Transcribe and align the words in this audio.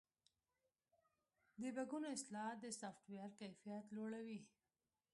د 1.61 1.63
بګونو 1.75 2.07
اصلاح 2.15 2.51
د 2.59 2.65
سافټویر 2.79 3.29
کیفیت 3.39 3.85
لوړوي. 3.95 4.39